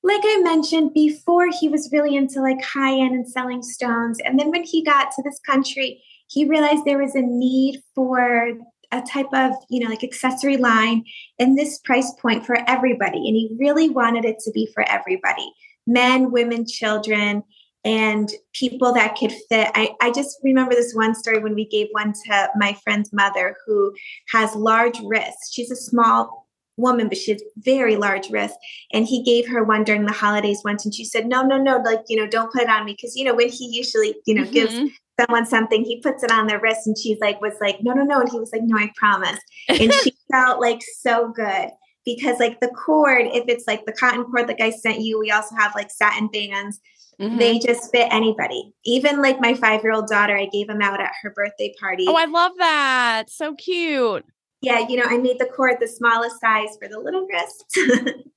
[0.04, 4.18] Like I mentioned before, he was really into like high end and selling stones.
[4.22, 8.50] And then when he got to this country, he realized there was a need for
[8.92, 11.04] a type of, you know, like accessory line
[11.38, 13.16] in this price point for everybody.
[13.16, 15.50] And he really wanted it to be for everybody
[15.86, 17.42] men, women, children,
[17.84, 19.70] and people that could fit.
[19.74, 23.56] I, I just remember this one story when we gave one to my friend's mother
[23.66, 23.92] who
[24.30, 25.52] has large wrists.
[25.52, 26.43] She's a small
[26.76, 28.58] woman, but she has very large wrists.
[28.92, 31.78] And he gave her one during the holidays once, and she said, "No, no, no,
[31.78, 34.34] like you know, don't put it on me because you know when he usually you
[34.34, 34.52] know mm-hmm.
[34.52, 37.92] gives someone something, he puts it on their wrist." And she's like, was like, "No,
[37.92, 41.70] no, no," and he was like, "No, I promise." And she felt like so good
[42.04, 45.30] because like the cord, if it's like the cotton cord like I sent you, we
[45.30, 46.80] also have like satin bands.
[47.20, 47.38] Mm-hmm.
[47.38, 48.72] They just fit anybody.
[48.84, 52.06] Even like my five year old daughter, I gave them out at her birthday party.
[52.08, 53.30] Oh, I love that.
[53.30, 54.26] So cute
[54.64, 57.78] yeah, you know, I made the cord the smallest size for the little wrist.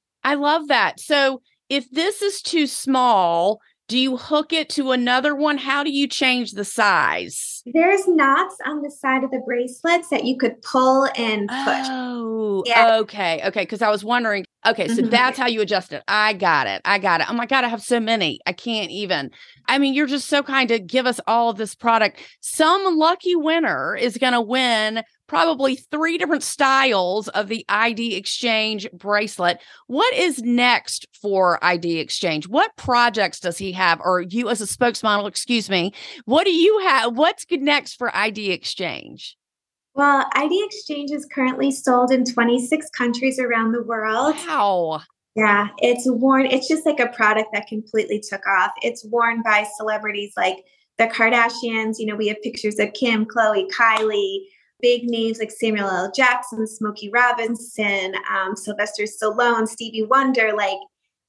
[0.24, 1.00] I love that.
[1.00, 5.58] So if this is too small, do you hook it to another one?
[5.58, 7.64] How do you change the size?
[7.74, 11.88] There's knots on the side of the bracelets that you could pull and push.
[11.90, 12.98] Oh, yeah.
[12.98, 13.42] okay.
[13.46, 13.62] Okay.
[13.62, 15.10] Because I was wondering, okay, so mm-hmm.
[15.10, 16.04] that's how you adjust it.
[16.06, 16.82] I got it.
[16.84, 17.28] I got it.
[17.30, 18.42] Oh my God, I have so many.
[18.46, 19.32] I can't even.
[19.70, 22.20] I mean, you're just so kind to give us all of this product.
[22.42, 28.90] Some lucky winner is going to win probably three different styles of the ID X-Change
[28.92, 29.60] bracelet.
[29.88, 32.48] What is next for ID X-Change?
[32.48, 35.94] What projects does he have, or you as a spokesmodel, excuse me,
[36.26, 37.16] what do you have?
[37.16, 39.38] What's next for ID X-Change?
[39.94, 44.36] Well, ID X-Change is currently sold in 26 countries around the world.
[44.48, 45.02] Wow.
[45.36, 46.46] Yeah, it's worn.
[46.48, 48.72] It's just like a product that completely took off.
[48.82, 50.64] It's worn by celebrities like
[50.98, 51.96] the Kardashians.
[52.00, 54.46] You know, we have pictures of Kim, Khloe, Kylie,
[54.82, 56.12] big names like Samuel L.
[56.12, 60.80] Jackson, Smokey Robinson, um, Sylvester Stallone, Stevie Wonder, like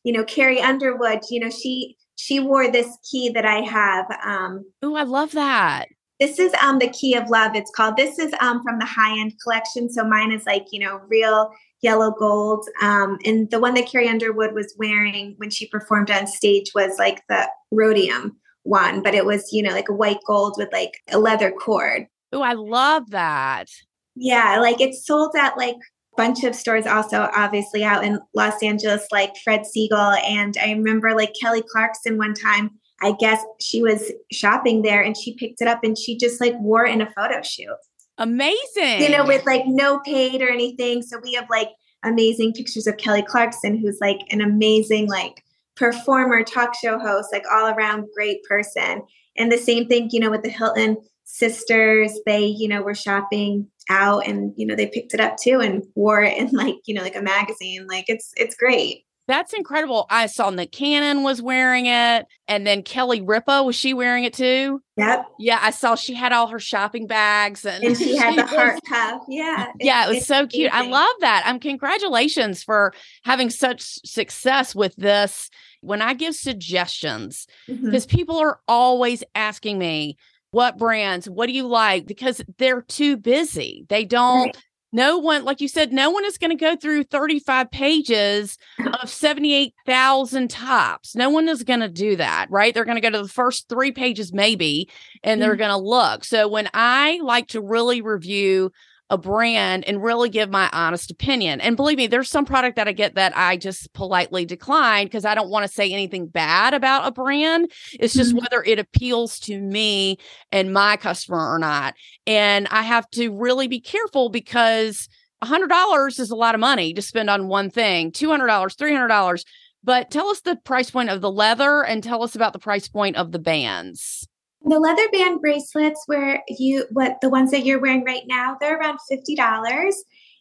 [0.04, 1.20] you know Carrie Underwood.
[1.30, 4.06] You know she she wore this key that I have.
[4.24, 5.86] Um, oh, I love that.
[6.20, 7.54] This is um the key of love.
[7.54, 7.96] It's called.
[7.96, 9.90] This is um from the high end collection.
[9.90, 12.66] So mine is like you know real yellow gold.
[12.82, 16.98] Um, and the one that Carrie Underwood was wearing when she performed on stage was
[16.98, 20.92] like the rhodium one, but it was you know like a white gold with like
[21.10, 22.06] a leather cord.
[22.32, 23.68] Oh, I love that.
[24.14, 28.62] Yeah, like it's sold at like a bunch of stores also obviously out in Los
[28.62, 33.80] Angeles like Fred Segal and I remember like Kelly Clarkson one time I guess she
[33.82, 37.00] was shopping there and she picked it up and she just like wore it in
[37.00, 37.76] a photo shoot.
[38.18, 39.02] Amazing.
[39.02, 41.02] You know, with like no paid or anything.
[41.02, 41.68] So we have like
[42.04, 45.44] amazing pictures of Kelly Clarkson, who's like an amazing like
[45.76, 49.02] performer, talk show host, like all around great person.
[49.36, 50.96] And the same thing, you know, with the Hilton
[51.30, 55.60] sisters they you know were shopping out and you know they picked it up too
[55.60, 59.52] and wore it in like you know like a magazine like it's it's great that's
[59.52, 60.06] incredible.
[60.08, 64.32] I saw Nick Cannon was wearing it, and then Kelly Ripa was she wearing it
[64.32, 64.82] too?
[64.96, 65.26] Yep.
[65.38, 68.80] Yeah, I saw she had all her shopping bags, and, and she had the heart
[68.88, 69.20] cuff.
[69.28, 70.72] Yeah, yeah, it was so cute.
[70.72, 71.42] I love that.
[71.44, 75.50] I'm um, congratulations for having such success with this.
[75.82, 78.16] When I give suggestions, because mm-hmm.
[78.16, 80.16] people are always asking me,
[80.50, 84.56] what brands what do you like because they're too busy they don't right.
[84.92, 88.56] no one, like you said, no one is going to go through 35 pages
[89.00, 91.14] of 78,000 tops.
[91.14, 92.72] No one is going to do that, right?
[92.72, 94.88] They're going to go to the first three pages, maybe,
[95.22, 95.58] and they're mm-hmm.
[95.58, 96.24] going to look.
[96.24, 98.72] So when I like to really review
[99.10, 101.60] a brand and really give my honest opinion.
[101.60, 105.24] And believe me, there's some product that I get that I just politely decline because
[105.24, 107.70] I don't want to say anything bad about a brand.
[107.98, 108.40] It's just mm-hmm.
[108.40, 110.18] whether it appeals to me
[110.52, 111.94] and my customer or not.
[112.26, 115.08] And I have to really be careful because
[115.42, 119.44] $100 is a lot of money to spend on one thing, $200, $300.
[119.84, 122.88] But tell us the price point of the leather and tell us about the price
[122.88, 124.28] point of the bands.
[124.64, 128.78] The leather band bracelets, where you what the ones that you're wearing right now, they're
[128.78, 129.96] around fifty dollars,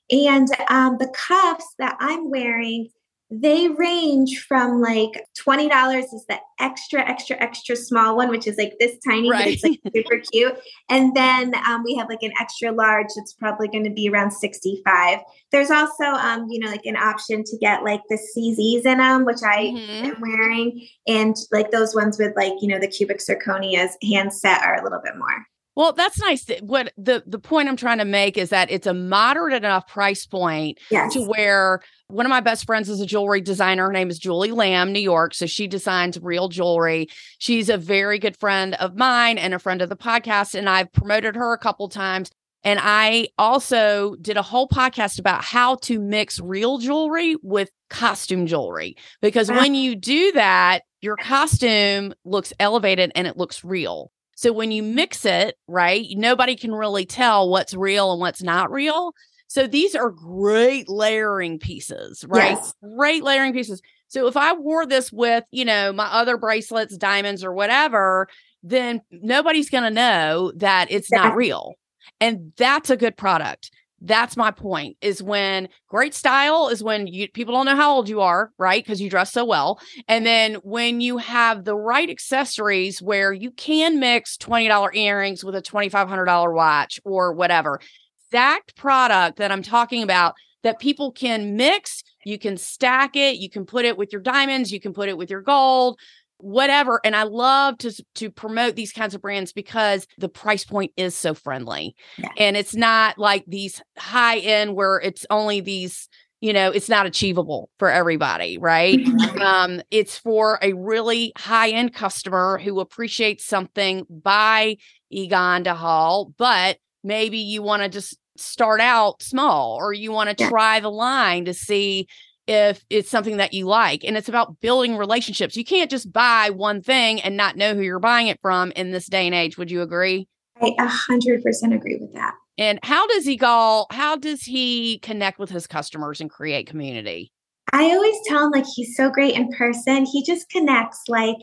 [0.10, 2.90] and um, the cuffs that I'm wearing
[3.30, 8.58] they range from like twenty dollars is the extra, extra, extra small one, which is
[8.58, 9.44] like this tiny, right.
[9.44, 10.58] but it's like super cute.
[10.90, 13.08] And then um, we have like an extra large.
[13.18, 15.20] It's probably going to be around sixty-five.
[15.52, 19.26] There's also, um, you know, like an option to get like the CZs in them,
[19.26, 20.06] which I mm-hmm.
[20.06, 24.76] am wearing, and like those ones with like you know the cubic zirconias handset are
[24.76, 25.46] a little bit more.
[25.78, 26.44] Well, that's nice.
[26.62, 30.26] What the the point I'm trying to make is that it's a moderate enough price
[30.26, 31.14] point yes.
[31.14, 33.86] to where one of my best friends is a jewelry designer.
[33.86, 35.36] Her name is Julie Lamb, New York.
[35.36, 37.10] So she designs real jewelry.
[37.38, 40.56] She's a very good friend of mine and a friend of the podcast.
[40.56, 42.32] And I've promoted her a couple times.
[42.64, 48.48] And I also did a whole podcast about how to mix real jewelry with costume
[48.48, 48.98] jewelry.
[49.22, 54.12] Because when you do that, your costume looks elevated and it looks real.
[54.38, 58.72] So when you mix it, right, nobody can really tell what's real and what's not
[58.72, 59.14] real.
[59.48, 62.52] So these are great layering pieces, right?
[62.52, 62.76] Yes.
[62.96, 63.82] Great layering pieces.
[64.10, 68.28] So if I wore this with, you know, my other bracelets, diamonds, or whatever,
[68.62, 71.74] then nobody's going to know that it's not real.
[72.22, 77.28] And that's a good product that's my point is when great style is when you
[77.30, 80.56] people don't know how old you are right because you dress so well and then
[80.64, 86.54] when you have the right accessories where you can mix $20 earrings with a $2500
[86.54, 87.80] watch or whatever
[88.28, 93.50] exact product that i'm talking about that people can mix you can stack it you
[93.50, 95.98] can put it with your diamonds you can put it with your gold
[96.40, 100.92] whatever and i love to to promote these kinds of brands because the price point
[100.96, 102.30] is so friendly yeah.
[102.38, 106.08] and it's not like these high end where it's only these
[106.40, 109.00] you know it's not achievable for everybody right
[109.42, 114.78] um it's for a really high end customer who appreciates something by
[115.14, 120.44] Igal Dahan, but maybe you want to just start out small or you want to
[120.44, 120.50] yeah.
[120.50, 122.08] try the line to see
[122.48, 124.04] if it's something that you like.
[124.04, 125.58] And it's about building relationships.
[125.58, 128.92] You can't just buy one thing and not know who you're buying it from in
[128.92, 129.58] this day and age.
[129.58, 130.28] Would you agree?
[130.62, 132.34] I 100% agree with that.
[132.58, 133.86] And how does he go?
[133.92, 137.32] How does he connect with his customers and create community?
[137.74, 140.06] I always tell him like he's so great in person.
[140.06, 141.36] He just connects like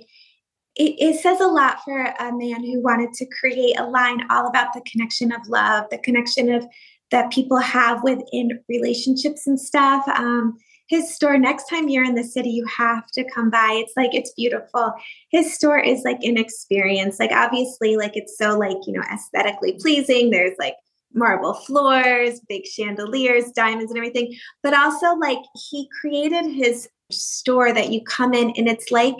[0.77, 4.49] it, it, says a lot for a man who wanted to create a line all
[4.49, 6.67] about the connection of love, the connection of
[7.13, 10.09] that people have within relationships and stuff.
[10.09, 10.57] Um,
[10.87, 13.83] his store next time you're in the city you have to come by.
[13.83, 14.93] It's like it's beautiful.
[15.31, 17.19] His store is like an experience.
[17.19, 20.31] Like obviously like it's so like you know aesthetically pleasing.
[20.31, 20.77] There's like
[21.15, 24.35] marble floors big chandeliers diamonds and everything.
[24.63, 25.39] But also like
[25.71, 29.17] he created his store that you come in and it's like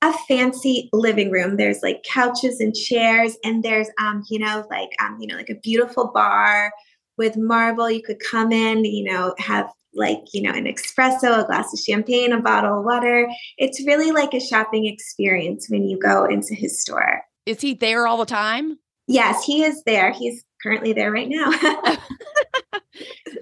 [0.00, 1.56] a fancy living room.
[1.56, 5.50] There's like couches and chairs and there's um you know like um you know like
[5.50, 6.72] a beautiful bar
[7.18, 7.90] with marble.
[7.90, 11.80] You could come in you know have like, you know, an espresso, a glass of
[11.80, 13.28] champagne, a bottle of water.
[13.58, 17.22] It's really like a shopping experience when you go into his store.
[17.46, 18.78] Is he there all the time?
[19.06, 20.12] Yes, he is there.
[20.12, 21.50] He's currently there right now.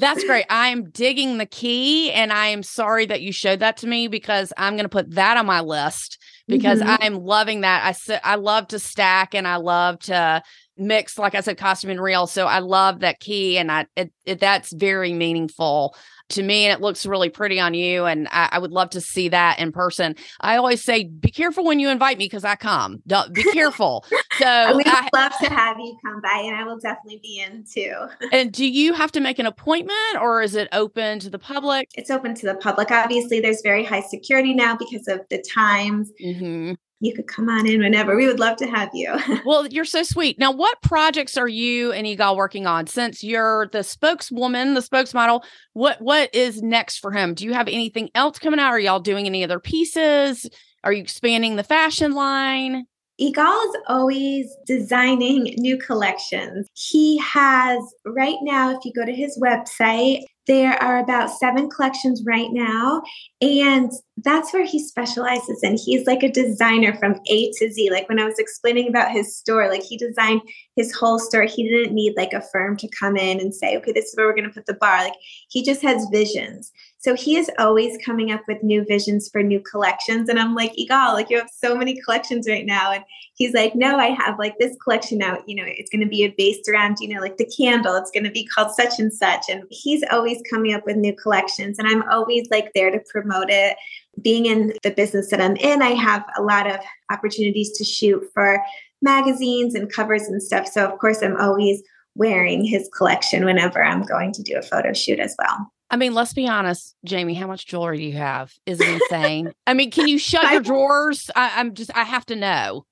[0.01, 0.47] That's great.
[0.49, 4.53] I'm digging the key and I am sorry that you showed that to me because
[4.57, 6.97] I'm going to put that on my list because mm-hmm.
[7.03, 7.97] I'm loving that.
[8.11, 10.43] I I love to stack and I love to
[10.81, 12.27] mix like I said costume and real.
[12.27, 15.95] So I love that key and I it, it, that's very meaningful
[16.31, 19.01] to me and it looks really pretty on you and I, I, would love to
[19.01, 20.15] see that in person.
[20.41, 23.03] I always say be careful when you invite me because i come.
[23.07, 24.05] Don't, be careful.
[24.39, 27.65] So we'd I, love to have you come by and i will definitely be in
[27.73, 27.95] too.
[28.33, 31.89] And do you have to make an appointment or is it open to the public?
[31.95, 32.91] It's open to the public.
[32.91, 36.11] Obviously there's very high security now because of the times.
[36.23, 38.15] Mm-hmm you could come on in whenever.
[38.15, 39.17] We would love to have you.
[39.45, 40.39] well, you're so sweet.
[40.39, 42.87] Now, what projects are you and Igal working on?
[42.87, 47.35] Since you're the spokeswoman, the spokesmodel, what what is next for him?
[47.35, 48.69] Do you have anything else coming out?
[48.69, 50.49] Are y'all doing any other pieces?
[50.85, 52.87] Are you expanding the fashion line?
[53.21, 56.67] Igal is always designing new collections.
[56.75, 62.25] He has, right now, if you go to his website, there are about seven collections
[62.27, 63.03] right now.
[63.41, 65.77] And that's where he specializes in.
[65.77, 67.89] He's like a designer from A to Z.
[67.93, 70.43] Like when I was explaining about his store, like he designed
[70.75, 71.45] his whole store.
[71.45, 74.27] He didn't need like a firm to come in and say, okay, this is where
[74.27, 75.05] we're going to put the bar.
[75.05, 75.15] Like
[75.49, 76.73] he just has visions.
[77.01, 80.29] So he is always coming up with new visions for new collections.
[80.29, 82.93] And I'm like, Igal, like you have so many collections right now.
[82.93, 86.07] And he's like, no, I have like this collection now, you know, it's going to
[86.07, 87.97] be based around, you know, like the candle.
[87.97, 89.47] It's going to be called such and such.
[89.49, 91.79] And he's always coming up with new collections.
[91.79, 93.79] And I'm always like there to promote it.
[94.21, 98.23] Being in the business that I'm in, I have a lot of opportunities to shoot
[98.35, 98.63] for
[99.01, 100.67] magazines and covers and stuff.
[100.67, 101.83] So of course I'm always
[102.15, 105.73] wearing his collection whenever I'm going to do a photo shoot as well.
[105.91, 107.37] I mean, let's be honest, Jaimie.
[107.37, 108.53] How much jewelry do you have?
[108.67, 109.53] Is it insane?
[109.67, 111.31] I mean, can you shut your drawers?
[111.35, 112.87] I, I'm just, I have to know.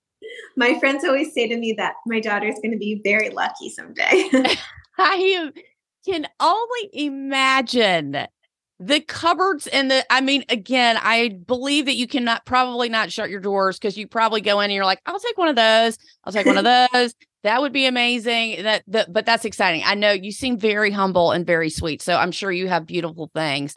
[0.56, 3.70] My friends always say to me that my daughter is going to be very lucky
[3.70, 4.28] someday.
[4.98, 5.52] I
[6.04, 8.26] can only imagine
[8.80, 13.28] the cupboards and the i mean again i believe that you cannot probably not shut
[13.28, 15.98] your drawers because you probably go in and you're like i'll take one of those
[16.22, 17.12] i'll take one of those
[17.44, 18.62] that would be amazing.
[18.62, 19.82] That, that but that's exciting.
[19.84, 23.30] I know you seem very humble and very sweet, so I'm sure you have beautiful
[23.34, 23.74] things.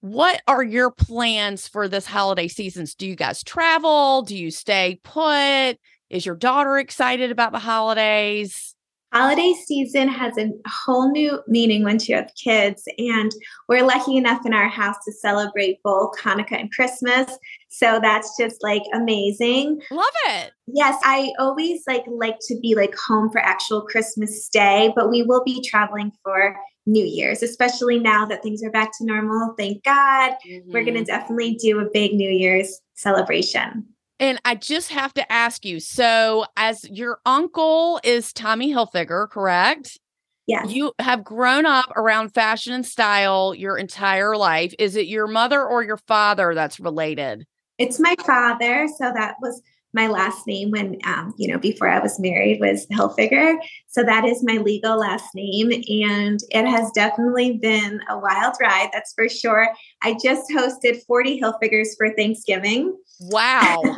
[0.00, 2.94] What are your plans for this holiday seasons?
[2.94, 4.22] Do you guys travel?
[4.22, 5.78] Do you stay put?
[6.10, 8.74] Is your daughter excited about the holidays?
[9.14, 13.30] holiday season has a whole new meaning once you have kids and
[13.68, 17.38] we're lucky enough in our house to celebrate both hanukkah and christmas
[17.76, 22.94] so that's just like amazing love it yes i always like like to be like
[23.06, 26.56] home for actual christmas day but we will be traveling for
[26.86, 30.70] new year's especially now that things are back to normal thank god mm-hmm.
[30.72, 33.84] we're going to definitely do a big new year's celebration
[34.20, 39.98] and I just have to ask you so, as your uncle is Tommy Hilfiger, correct?
[40.46, 40.64] Yeah.
[40.66, 44.74] You have grown up around fashion and style your entire life.
[44.78, 47.46] Is it your mother or your father that's related?
[47.78, 48.88] It's my father.
[48.98, 52.86] So that was my last name when, um, you know, before I was married was
[52.88, 53.56] Hilfiger.
[53.88, 55.70] So that is my legal last name.
[55.70, 59.68] And it has definitely been a wild ride, that's for sure.
[60.02, 62.96] I just hosted 40 Hilfigers for Thanksgiving.
[63.20, 63.82] Wow.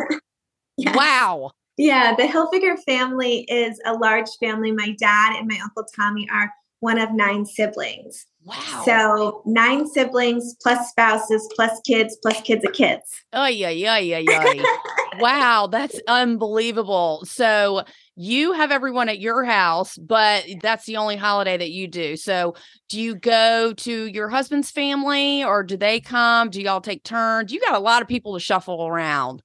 [0.78, 1.52] Wow.
[1.78, 4.72] Yeah, the Hilfiger family is a large family.
[4.72, 8.26] My dad and my uncle Tommy are one of nine siblings.
[8.46, 8.82] Wow.
[8.84, 13.02] So nine siblings plus spouses plus kids plus kids of kids.
[13.32, 14.62] Oh yeah, yeah, yeah, yeah.
[15.18, 17.24] wow, that's unbelievable.
[17.24, 17.82] So
[18.14, 22.16] you have everyone at your house, but that's the only holiday that you do.
[22.16, 22.54] So
[22.88, 26.48] do you go to your husband's family or do they come?
[26.48, 27.50] Do y'all take turns?
[27.50, 29.42] You got a lot of people to shuffle around.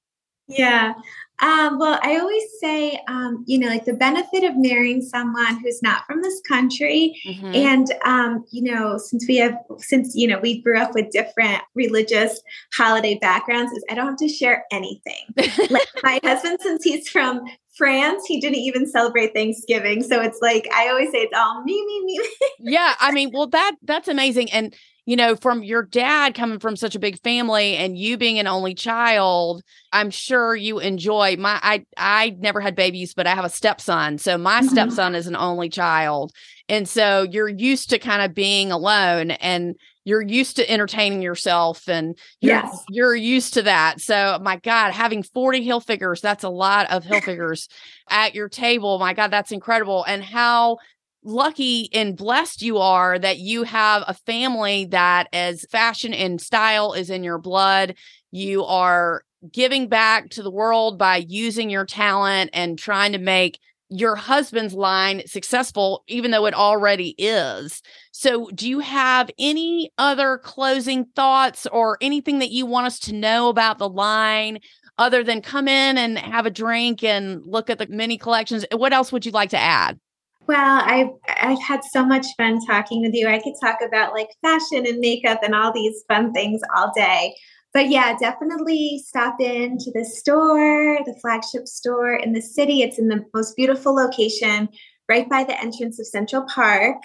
[0.47, 0.93] Yeah.
[1.41, 5.81] Um, well, I always say, um, you know, like the benefit of marrying someone who's
[5.81, 7.19] not from this country.
[7.27, 7.55] Mm-hmm.
[7.55, 11.61] And, um, you know, since we have, since, you know, we grew up with different
[11.73, 12.41] religious
[12.75, 15.25] holiday backgrounds, is I don't have to share anything.
[15.69, 17.41] like my husband, since he's from
[17.75, 20.03] France, he didn't even celebrate Thanksgiving.
[20.03, 22.19] So it's like, I always say it's all me, me, me.
[22.59, 22.93] yeah.
[22.99, 24.51] I mean, well, that, that's amazing.
[24.51, 28.37] And, you know, from your dad coming from such a big family and you being
[28.37, 33.33] an only child, I'm sure you enjoy my I I never had babies, but I
[33.33, 34.19] have a stepson.
[34.19, 34.69] So my mm-hmm.
[34.69, 36.31] stepson is an only child.
[36.69, 41.87] And so you're used to kind of being alone and you're used to entertaining yourself
[41.87, 42.83] and you're, yes.
[42.89, 44.01] you're used to that.
[44.01, 47.67] So my God, having 40 Hilfigers, that's a lot of Hilfigers
[48.09, 48.97] at your table.
[48.99, 50.03] My God, that's incredible.
[50.07, 50.77] And how
[51.23, 56.93] lucky and blessed you are that you have a family that as fashion and style
[56.93, 57.95] is in your blood.
[58.31, 63.59] You are giving back to the world by using your talent and trying to make
[63.89, 67.81] your husband's line successful even though it already is.
[68.11, 73.13] So do you have any other closing thoughts or anything that you want us to
[73.13, 74.59] know about the line
[74.97, 78.65] other than come in and have a drink and look at the mini collections?
[78.71, 79.99] What else would you like to add
[80.51, 83.25] well, I've I've had so much fun talking with you.
[83.25, 87.33] I could talk about like fashion and makeup and all these fun things all day.
[87.73, 92.81] But yeah, definitely stop in to the store, the flagship store in the city.
[92.81, 94.67] It's in the most beautiful location,
[95.07, 96.97] right by the entrance of Central Park.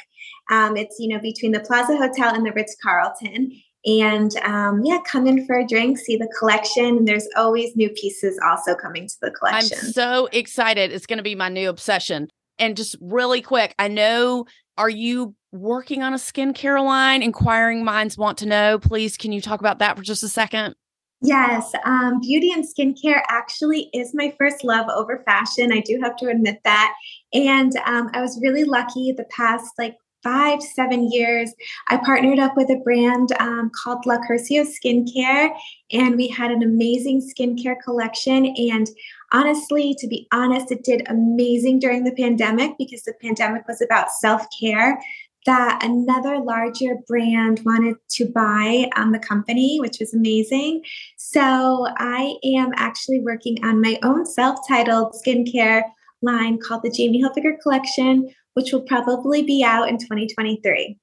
[0.51, 3.53] Um, it's you know between the Plaza Hotel and the Ritz Carlton.
[3.85, 7.05] And um, yeah, come in for a drink, see the collection.
[7.05, 9.79] There's always new pieces also coming to the collection.
[9.81, 10.91] I'm so excited.
[10.91, 12.29] It's going to be my new obsession.
[12.59, 14.47] And just really quick, I know,
[14.79, 17.23] are you working on a skincare line?
[17.23, 18.79] Inquiring minds want to know.
[18.79, 20.75] Please, can you talk about that for just a second?
[21.23, 25.73] Yes, um, beauty and skincare actually is my first love over fashion.
[25.73, 26.95] I do have to admit that.
[27.33, 31.55] And um, I was really lucky the past like five, seven years.
[31.89, 35.51] I partnered up with a brand um, called La Curcio Skincare,
[35.93, 38.47] and we had an amazing skincare collection.
[38.47, 38.91] And
[39.33, 44.11] honestly, to be honest, it did amazing during the pandemic because the pandemic was about
[44.11, 44.99] self care
[45.47, 50.83] that another larger brand wanted to buy um, the company, which was amazing.
[51.17, 55.83] So I am actually working on my own self titled skincare
[56.21, 60.99] line called the Jaimie Hilfiger Collection, which will probably be out in 2023.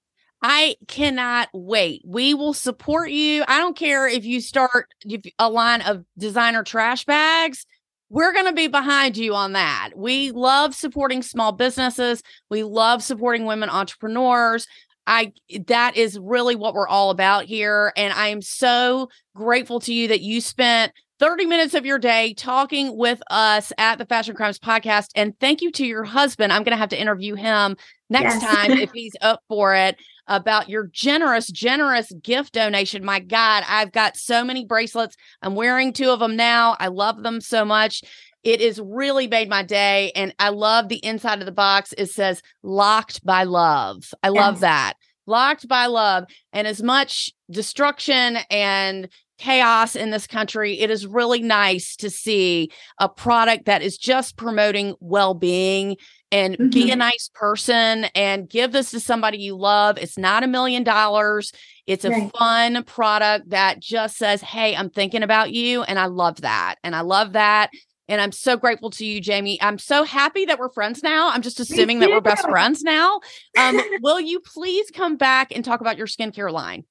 [0.46, 2.02] I cannot wait.
[2.06, 3.46] We will support you.
[3.48, 4.94] I don't care if you start
[5.40, 7.66] a line of designer trash bags
[8.10, 9.92] we're going to be behind you on that.
[9.96, 12.22] We love supporting small businesses.
[12.50, 14.68] We love supporting women entrepreneurs.
[15.06, 15.34] I
[15.68, 20.08] that is really what we're all about here and I am so grateful to you
[20.08, 24.60] that you spent 30 minutes of your day talking with us at the Fashion Crimes
[24.60, 26.54] podcast and thank you to your husband.
[26.54, 27.76] I'm going to have to interview him
[28.10, 28.44] next yes.
[28.44, 29.98] time if he's up for it
[30.28, 33.04] about your generous, generous gift donation.
[33.04, 35.16] My God, I've got so many bracelets.
[35.42, 36.76] I'm wearing two of them now.
[36.80, 38.04] I love them so much.
[38.44, 40.12] It has really made my day.
[40.16, 41.94] And I love the inside of the box.
[41.98, 44.14] It says locked by love.
[44.22, 44.36] I yes.
[44.36, 44.94] love that.
[45.26, 46.26] Locked by love.
[46.52, 49.08] And as much destruction and
[49.38, 52.70] chaos in this country, it is really nice to see
[53.00, 55.98] a product that is just promoting well being
[56.34, 56.70] and mm-hmm.
[56.70, 57.00] be a mm-hmm.
[57.00, 60.00] nice person and give this to somebody you love.
[60.00, 61.54] It's not a million dollars.
[61.86, 62.32] It's a right.
[62.36, 65.84] fun product that just says, Hey, I'm thinking about you.
[65.84, 66.76] And I love that.
[66.84, 67.70] And I love that.
[68.10, 69.58] And I'm so grateful to you, Jaimie.
[69.62, 71.30] I'm so happy that we're friends now.
[71.30, 73.22] I'm just assuming that we're best friends now.
[73.58, 76.84] Um, will you please come back and talk about your skincare line?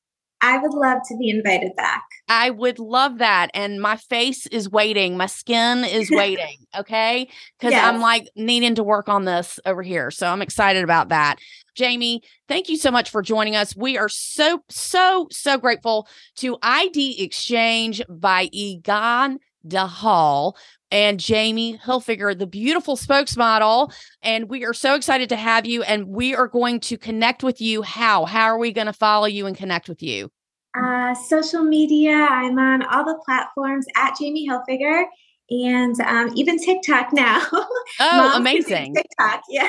[0.42, 2.02] I would love to be invited back.
[2.28, 3.50] I would love that.
[3.54, 5.16] And my face is waiting.
[5.16, 6.56] My skin is waiting.
[6.76, 7.28] Okay.
[7.58, 7.84] Because yes.
[7.84, 10.10] I'm like needing to work on this over here.
[10.10, 11.36] So I'm excited about that.
[11.78, 13.76] Jaimie, thank you so much for joining us.
[13.76, 20.52] We are so, so, so grateful to ID X-Change by Igal Dahan
[20.92, 23.92] and Jaimie Hilfiger, the beautiful spokesmodel.
[24.22, 25.82] And we are so excited to have you.
[25.82, 27.82] And we are going to connect with you.
[27.82, 28.26] How?
[28.26, 30.30] How are we going to follow you and connect with you?
[30.78, 32.12] Uh, social media.
[32.12, 35.06] I'm on all the platforms at Jaimie Hilfiger
[35.52, 37.42] and um, even TikTok now.
[38.00, 38.94] Oh, amazing.
[38.94, 39.68] TikTok, yeah.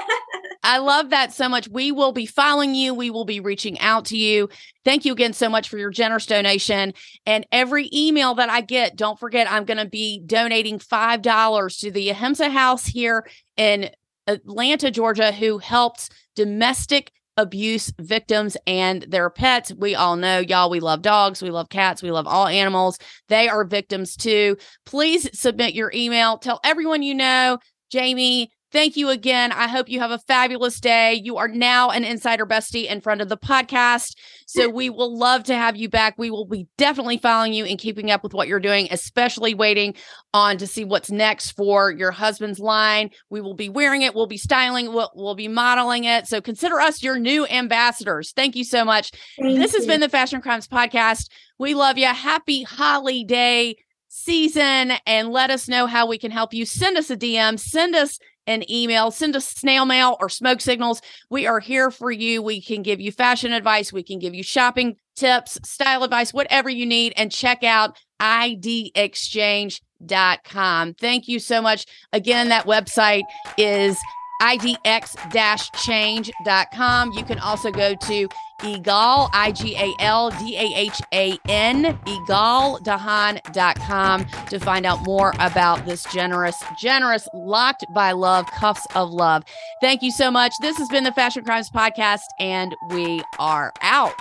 [0.63, 1.67] I love that so much.
[1.67, 2.93] We will be following you.
[2.93, 4.47] We will be reaching out to you.
[4.85, 6.93] Thank you again so much for your generous donation.
[7.25, 11.91] And every email that I get, don't forget, I'm going to be donating $5 to
[11.91, 13.27] the Ahimsa House here
[13.57, 13.89] in
[14.25, 19.73] Atlanta, Georgia, who helps domestic abuse victims and their pets.
[19.73, 22.97] We all know, y'all, we love dogs, we love cats, we love all animals.
[23.29, 24.57] They are victims too.
[24.85, 26.37] Please submit your email.
[26.37, 27.57] Tell everyone you know.
[27.93, 29.51] Jaimie, Thank you again.
[29.51, 31.13] I hope you have a fabulous day.
[31.13, 34.15] You are now an insider bestie in front of the podcast.
[34.47, 36.15] So we will love to have you back.
[36.17, 39.93] We will be definitely following you and keeping up with what you're doing, especially waiting
[40.33, 43.11] on to see what's next for your husband's line.
[43.29, 46.25] We will be wearing it, we'll be styling, we'll, we'll be modeling it.
[46.25, 48.31] So consider us your new ambassadors.
[48.31, 49.11] Thank you so much.
[49.39, 49.79] Thank this you.
[49.79, 51.29] has been the Fashion Crimes Podcast.
[51.59, 52.07] We love you.
[52.07, 53.75] Happy holiday
[54.07, 56.65] season and let us know how we can help you.
[56.65, 61.01] Send us a DM, send us an email, send us snail mail or smoke signals.
[61.29, 62.41] We are here for you.
[62.41, 66.69] We can give you fashion advice, we can give you shopping tips, style advice, whatever
[66.69, 70.93] you need, and check out idexchange.com.
[70.95, 71.85] Thank you so much.
[72.11, 73.23] Again, that website
[73.57, 73.97] is
[74.43, 77.13] idx-change.com.
[77.13, 78.27] You can also go to
[78.59, 88.85] Igal, I-G-A-L-D-A-H-A-N, igaldahan.com to find out more about this generous, generous, locked by love, cuffs
[88.95, 89.43] of love.
[89.81, 90.53] Thank you so much.
[90.61, 94.13] This has been the Fashion Crimes Podcast, and we are out.